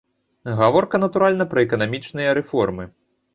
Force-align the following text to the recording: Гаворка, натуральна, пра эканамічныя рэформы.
Гаворка, 0.61 0.99
натуральна, 1.03 1.47
пра 1.51 1.59
эканамічныя 1.67 2.33
рэформы. 2.39 2.89